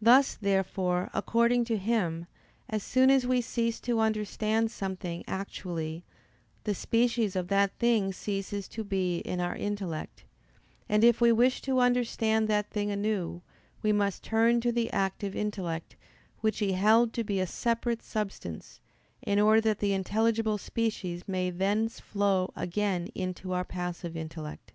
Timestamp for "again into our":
22.56-23.64